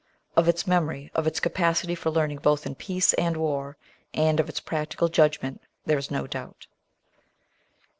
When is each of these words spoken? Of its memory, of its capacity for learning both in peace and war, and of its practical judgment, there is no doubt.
Of 0.35 0.47
its 0.47 0.65
memory, 0.65 1.11
of 1.13 1.27
its 1.27 1.39
capacity 1.39 1.93
for 1.93 2.09
learning 2.09 2.39
both 2.39 2.65
in 2.65 2.73
peace 2.73 3.13
and 3.13 3.37
war, 3.37 3.77
and 4.15 4.39
of 4.39 4.49
its 4.49 4.59
practical 4.59 5.09
judgment, 5.09 5.61
there 5.85 5.99
is 5.99 6.09
no 6.09 6.25
doubt. 6.25 6.65